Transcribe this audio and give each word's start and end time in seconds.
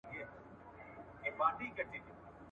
د 0.03 0.03
احساس 1.27 1.53
ليږد 1.59 1.87
ډېر 1.91 2.01
مهم 2.05 2.25
دی. 2.29 2.37